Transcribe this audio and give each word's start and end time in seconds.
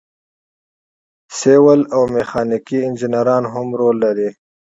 سیول 1.37 1.81
او 1.95 2.01
میخانیکي 2.13 2.77
انجینران 2.87 3.43
هم 3.53 3.67
رول 3.79 3.95
لري. 4.03 4.29